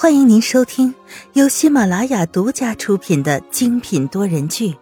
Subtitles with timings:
[0.00, 0.94] 欢迎您收听
[1.34, 4.70] 由喜马拉雅独家出品的精品多人剧《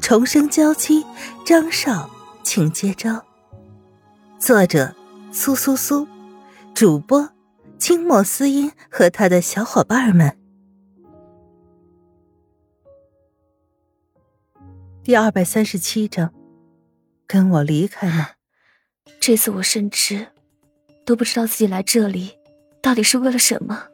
[0.00, 1.04] 重生娇妻》，
[1.46, 2.10] 张少，
[2.42, 3.24] 请接招。
[4.40, 4.92] 作者：
[5.30, 6.04] 苏苏苏，
[6.74, 7.30] 主播：
[7.78, 10.36] 清末思音和他的小伙伴们。
[15.04, 16.34] 第二百三十七章，
[17.28, 18.30] 跟我离开吗？
[19.20, 20.26] 这次我甚至
[21.04, 22.32] 都不知道自己来这里
[22.82, 23.84] 到底是为了什么。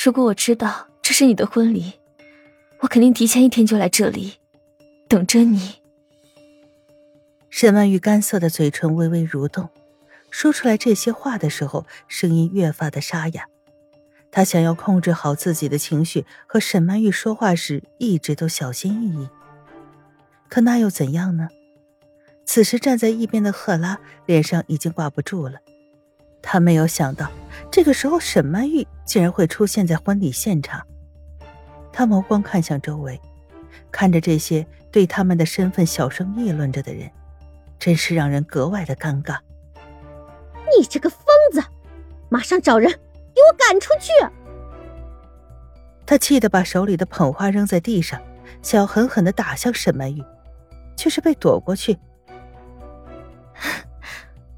[0.00, 1.94] 如果我知道这是你的婚礼，
[2.78, 4.34] 我肯定提前一天就来这里，
[5.08, 5.82] 等着你。
[7.50, 9.68] 沈曼玉干涩的嘴唇微微蠕动，
[10.30, 13.48] 说出来这些话的时候，声音越发的沙哑。
[14.30, 19.28] 她想要控制好自己的情绪，和沈曼玉说话时一直都小心翼翼。
[20.48, 21.48] 可那又怎样呢？
[22.44, 25.58] 此时站在一边的赫拉脸上已经挂不住了，
[26.40, 27.28] 他没有想到。
[27.70, 30.84] 这个时候，沈曼玉竟然会出现在婚礼现场。
[31.92, 33.20] 他眸光看向周围，
[33.90, 37.10] 看着这些对他们的身份小声议论着的人，
[37.78, 39.38] 真是让人格外的尴尬。
[40.76, 41.20] 你这个疯
[41.52, 41.62] 子，
[42.28, 44.12] 马上找人给我赶出去！
[46.06, 48.20] 他气得把手里的捧花扔在地上，
[48.62, 50.22] 想要狠狠的打向沈曼玉，
[50.96, 51.98] 却是被躲过去。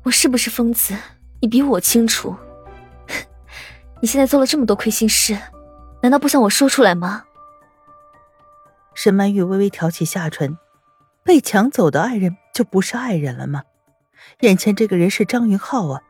[0.02, 0.94] 我是不是疯子？
[1.40, 2.36] 你比我清楚。
[4.00, 5.38] 你现在做了这么多亏心事，
[6.02, 7.24] 难道不想我说出来吗？
[8.94, 10.56] 沈曼玉微微挑起下唇，
[11.22, 13.62] 被抢走的爱人就不是爱人了吗？
[14.40, 16.02] 眼前这个人是张云浩啊，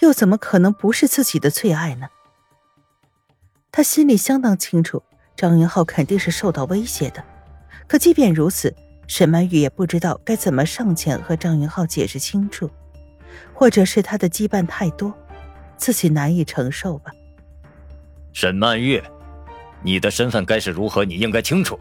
[0.00, 2.08] 又怎么可能不是自己的最爱呢？
[3.72, 5.02] 他心里相当清楚，
[5.34, 7.24] 张云浩肯定是受到威胁的。
[7.88, 8.74] 可即便如此，
[9.08, 12.70] 沈曼玉也不知道该怎么上前和张云浩解释清楚，
[13.52, 15.12] 或者是他的羁绊太多，
[15.76, 17.12] 自己难以承受吧。
[18.32, 19.02] 沈曼玉，
[19.82, 21.04] 你的身份该是如何？
[21.04, 21.78] 你应该清楚。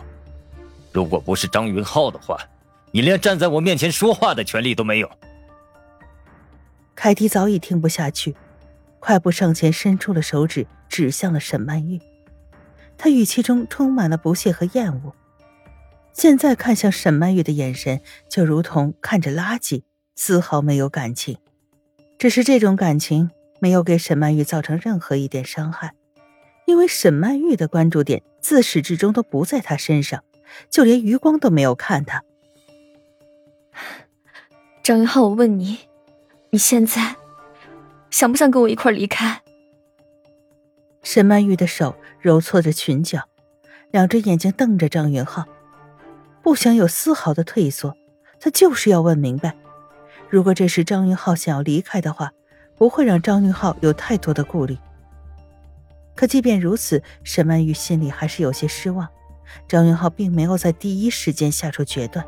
[0.92, 2.38] 如果不是张云浩的话，
[2.92, 5.10] 你连站在我面前说话的权利都没有。
[6.94, 8.36] 凯蒂早已听不下去，
[9.00, 12.02] 快步上前，伸出了手指，指向了沈曼玉。
[12.98, 15.16] 他语气中充满了不屑和厌恶。
[16.14, 19.84] 现在看向沈曼玉的眼神，就如同看着垃圾，
[20.16, 21.38] 丝毫没有感情。
[22.20, 25.94] 只是这种感情没有给沈曼玉造成任何一点伤害。
[26.66, 30.24] 因为沈曼玉的关注点自始至终都不在他身上，
[30.70, 32.24] 就连余光都没有看他。
[34.84, 35.80] 张云浩，我问你，
[36.52, 37.16] 你现在
[38.10, 39.42] 想不想跟我一块离开？
[41.04, 43.24] 沈曼玉的手揉搓着裙角，
[43.90, 45.46] 两只眼睛瞪着张云浩，
[46.42, 47.96] 不想有丝毫的退缩。
[48.40, 49.56] 他就是要问明白，
[50.30, 52.32] 如果这时张云浩想要离开的话，
[52.76, 54.78] 不会让张云浩有太多的顾虑。
[56.22, 59.10] 可即便如此，沈曼玉心里还是有些失望。
[59.68, 62.24] 张云浩并没有在第一时间下出决断，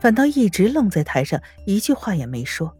[0.00, 2.74] 反倒一直愣在台上，一句话也没说。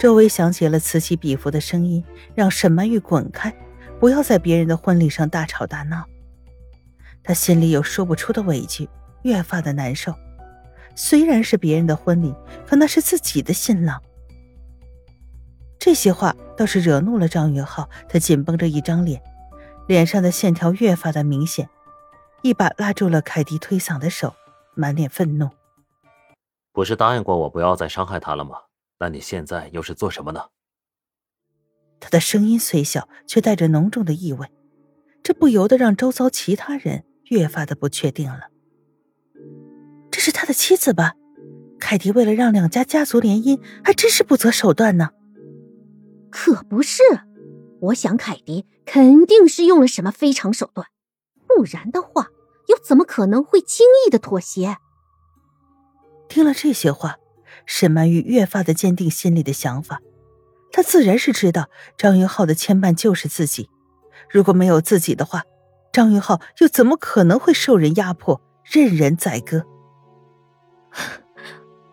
[0.00, 2.04] 周围响起了此起彼伏的声音，
[2.34, 3.54] 让沈曼玉滚开，
[4.00, 6.04] 不要在别人的婚礼上大吵大闹。
[7.22, 8.88] 她心里有说不出的委屈，
[9.22, 10.12] 越发的难受。
[10.96, 12.34] 虽然是别人的婚礼，
[12.66, 14.02] 可那是自己的新郎。
[15.80, 19.22] 这些话倒是惹怒了张云浩，他紧绷着一张脸，
[19.88, 21.70] 脸上的线条越发的明显，
[22.42, 24.34] 一把拉住了凯蒂推搡的手，
[24.74, 25.48] 满脸愤怒
[26.70, 28.56] ：“不是答应过我不要再伤害他了吗？
[28.98, 30.44] 那你现在又是做什么呢？”
[31.98, 34.48] 他的声音虽小，却带着浓重的意味，
[35.22, 38.48] 这不由得让周遭其他人越发的不确定了。
[40.10, 41.14] 这是他的妻子吧？
[41.78, 45.08] 凯迪为了让两家家族联姻，还真是不择手段呢。
[46.30, 47.02] 可不是，
[47.80, 50.86] 我想凯迪肯定是用了什么非常手段，
[51.46, 52.28] 不然的话，
[52.68, 54.76] 又怎么可能会轻易的妥协？
[56.28, 57.16] 听了这些话，
[57.66, 60.00] 沈曼玉越发的坚定心里的想法。
[60.72, 61.68] 她自然是知道
[61.98, 63.68] 张云浩的牵绊就是自己，
[64.30, 65.42] 如果没有自己的话，
[65.92, 69.64] 张云浩又怎么可能会受人压迫，任人宰割？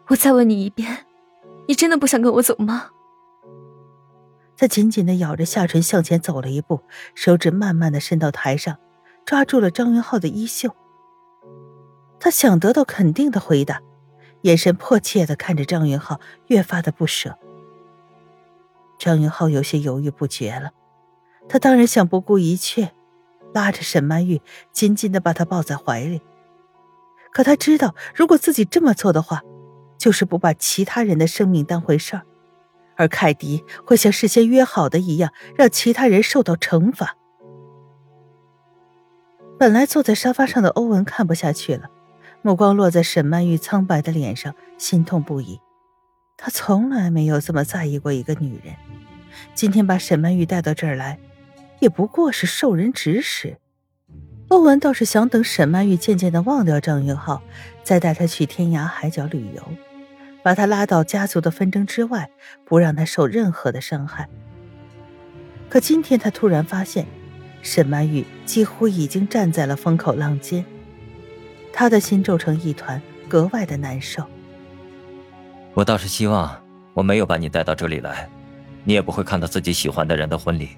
[0.10, 1.08] 我再问你一遍，
[1.68, 2.92] 你真的不想跟我走吗？
[4.58, 6.82] 他紧紧的咬着下唇，向前走了一步，
[7.14, 8.78] 手指慢慢的伸到台上，
[9.24, 10.76] 抓住了张云浩的衣袖。
[12.20, 13.82] 他想得到肯定的回答，
[14.42, 17.38] 眼神迫切的看着张云浩，越发的不舍。
[18.98, 20.72] 张云浩有些犹豫不决了，
[21.48, 22.94] 他当然想不顾一切，
[23.54, 26.22] 拉着沈曼玉，紧紧的把她抱在怀里。
[27.32, 29.44] 可他知道，如果自己这么做的话，
[30.00, 32.24] 就是不把其他人的生命当回事儿。
[32.98, 37.16] 而凯迪会像事先约好的一样，让其他人受到惩罚。
[39.58, 41.90] 本来坐在沙发上的欧文看不下去了，
[42.42, 45.60] 目光落在沈曼玉苍白的脸上，心痛不已。
[46.36, 48.76] 他从来没有这么在意过一个女人，
[49.56, 51.18] 今天把沈曼玉带到这儿来，
[51.80, 53.58] 也不过是受人指使。
[54.50, 57.42] 欧文倒是想等沈曼玉渐渐的忘掉张云浩，
[57.84, 59.64] 再带她去天涯海角旅游，
[60.48, 62.32] 把他拉到家族的纷争之外，
[62.64, 64.30] 不让他受任何的伤害。
[65.68, 67.06] 可今天他突然发现，
[67.62, 70.64] 沈曼玉几乎已经站在了风口浪尖，
[71.74, 74.24] 他的心皱成一团，格外的难受。
[75.74, 76.64] 我倒是希望
[76.94, 78.30] 我没有把你带到这里来，
[78.86, 80.78] 你也不会看到自己喜欢的人的婚礼。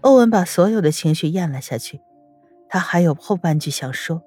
[0.00, 2.00] 欧文把所有的情绪咽了下去，
[2.66, 4.22] 他还有后半句想说，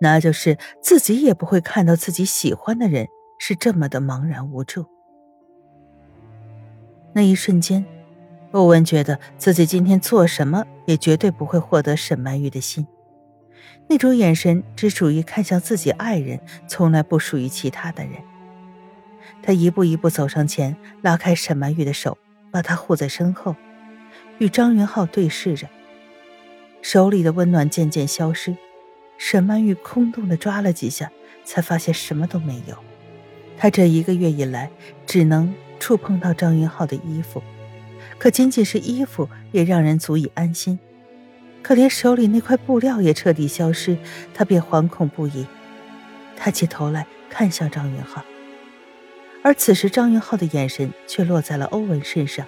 [0.00, 3.08] 那就是自己也不会看到自己喜欢的人
[3.38, 4.86] 是这么的茫然无助。
[7.12, 7.84] 那一瞬间，
[8.52, 12.86] 欧文觉得自己今天做什么也绝对不会获得沈曼玉的心，
[13.88, 18.14] 那种眼神只属于看向自己爱人，从来不属于其他的人。
[19.42, 22.18] 他一步一步走上前，拉开沈曼玉的手，
[22.50, 23.54] 把她护在身后。
[24.38, 25.68] 与张云浩对视着，
[26.82, 28.56] 手里的温暖渐渐消失。
[29.26, 31.10] 沈曼玉空洞的抓了几下，
[31.46, 32.76] 才发现什么都没有。
[33.56, 34.70] 她这一个月以来，
[35.06, 37.42] 只能触碰到张云浩的衣服，
[38.18, 40.78] 可仅仅是衣服也让人足以安心。
[41.62, 43.96] 可连手里那块布料也彻底消失，
[44.34, 45.46] 她便惶恐不已。
[46.36, 48.22] 抬起头来看向张云浩，
[49.42, 52.46] 而此时张云浩的眼神却落在了欧文身上。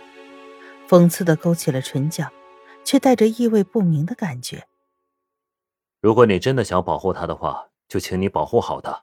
[0.87, 2.31] 讽刺的勾起了唇角，
[2.85, 4.65] 却带着意味不明的感觉。
[6.07, 9.03] 如果你真的想保护他的话，就请你保护好他。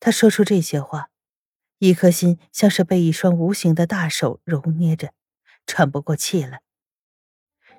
[0.00, 1.10] 他说出这些话，
[1.78, 5.10] 一颗心像是被一双无形的大手揉捏着，
[5.66, 6.62] 喘不过气来。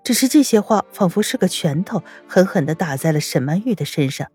[0.03, 4.31] 只是这些话仿佛是个拳头，狠狠的打在了沈曼玉的身上，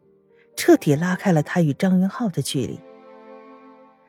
[0.56, 2.80] 彻底拉开了他与张云浩的距离。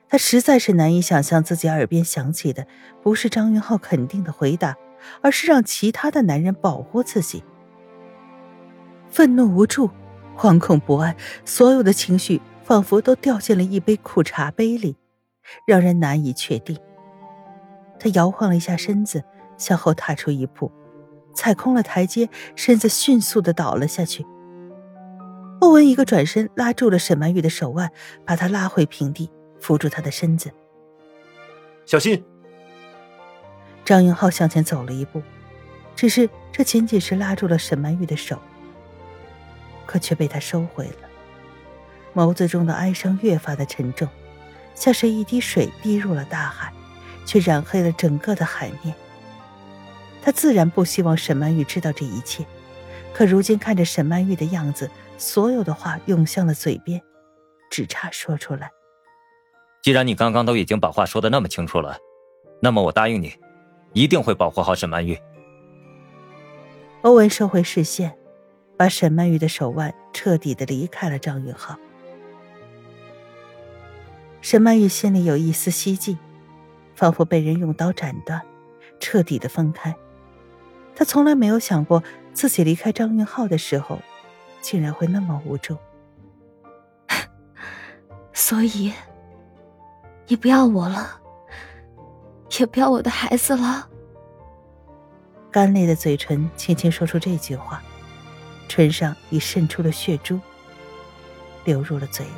[0.09, 2.65] 他实在是难以想象，自己耳边响起的
[3.03, 4.75] 不是张云浩肯定的回答，
[5.21, 7.43] 而是让其他的男人保护自己。
[9.13, 9.91] 愤怒、无助、
[10.35, 11.15] 惶恐、不安，
[11.45, 14.95] 所有的情绪仿佛都掉进了一杯苦茶杯里，
[15.67, 16.75] 让人难以确定。
[17.99, 19.23] 他摇晃了一下身子，
[19.55, 20.71] 向后踏出一步，
[21.35, 24.25] 踩空了台阶，身子迅速的倒了下去。
[25.61, 27.91] 欧文一个转身，拉住了沈曼玉的手腕，
[28.25, 29.29] 把她拉回平地。
[29.61, 30.51] 扶住她的身子，
[31.85, 32.21] 小心。
[33.85, 35.21] 张云浩向前走了一步，
[35.95, 38.37] 只是这仅仅是拉住了沈曼玉的手，
[39.93, 41.09] 可却被他收回了。
[42.15, 44.07] 眸子中的哀伤越发的沉重，
[44.73, 46.73] 像是一滴水滴入了大海，
[47.27, 48.95] 却染黑了整个的海面。
[50.23, 52.43] 他自然不希望沈曼玉知道这一切，
[53.13, 56.99] 可如今看着沈曼玉的样子，所有的话涌向了嘴边，
[57.69, 58.71] 只差说出来。
[59.83, 61.99] 既然你刚刚都已经把话说的那么清楚了，
[62.63, 63.35] 那么我答应你，
[63.93, 65.15] 一定会保护好沈曼玉。
[67.03, 68.17] 欧文收回视线，
[68.77, 71.77] 把沈曼玉的手腕彻底的离开了张云浩。
[74.41, 76.17] 沈曼玉心里有一丝希冀，
[76.95, 78.41] 仿佛被人用刀斩断，
[78.99, 79.95] 彻底的分开。
[80.95, 82.03] 她从来没有想过
[82.33, 83.99] 自己离开张云浩的时候，
[84.61, 85.77] 竟然会那么无助。
[88.33, 88.91] 所以。
[90.25, 91.19] 你不要我了，
[92.57, 93.89] 也不要我的孩子了。
[95.51, 97.83] 干裂的嘴唇轻轻说出这句话，
[98.67, 100.39] 唇上已渗出了血珠，
[101.65, 102.31] 流入了嘴里。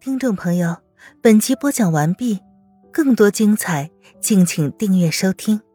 [0.00, 0.76] 听众朋友，
[1.20, 2.40] 本集播讲完毕，
[2.92, 5.65] 更多精彩，敬请订阅收听。